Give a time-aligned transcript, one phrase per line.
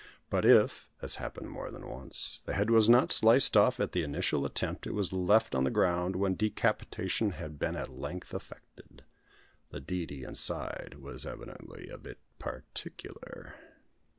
[0.31, 4.01] But if, as happened more than once, the head was not sliced off at the
[4.01, 9.03] initial attempt, it was left on the ground when decapitation had been at length effected.
[9.69, 13.53] The deity inside was evidently a bit particular!